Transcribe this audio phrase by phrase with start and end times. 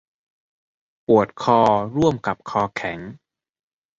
[1.07, 1.59] ปวดคอ
[1.95, 2.99] ร่วมกับคอแข็ง